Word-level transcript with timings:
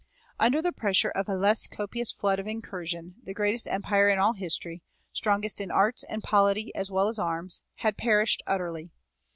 Under 0.39 0.63
the 0.63 0.71
pressure 0.71 1.11
of 1.11 1.29
a 1.29 1.35
less 1.35 1.67
copious 1.67 2.11
flood 2.11 2.39
of 2.39 2.47
incursion 2.47 3.17
the 3.21 3.35
greatest 3.35 3.67
empire 3.67 4.09
in 4.09 4.17
all 4.17 4.33
history, 4.33 4.81
strongest 5.13 5.61
in 5.61 5.69
arts 5.69 6.01
and 6.09 6.23
polity 6.23 6.73
as 6.73 6.89
well 6.89 7.07
as 7.07 7.19
arms, 7.19 7.61
had 7.75 7.97
perished 7.97 8.41
utterly. 8.47 8.89